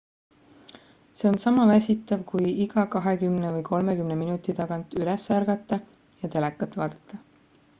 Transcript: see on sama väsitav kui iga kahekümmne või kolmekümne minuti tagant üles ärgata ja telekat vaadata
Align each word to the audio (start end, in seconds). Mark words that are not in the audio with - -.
see 1.17 1.27
on 1.31 1.35
sama 1.43 1.65
väsitav 1.71 2.23
kui 2.31 2.53
iga 2.65 2.85
kahekümmne 2.95 3.51
või 3.57 3.65
kolmekümne 3.69 4.17
minuti 4.23 4.57
tagant 4.61 4.97
üles 5.03 5.29
ärgata 5.37 5.81
ja 6.23 6.33
telekat 6.37 6.81
vaadata 6.83 7.21